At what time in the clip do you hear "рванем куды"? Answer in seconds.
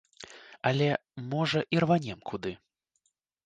1.87-2.51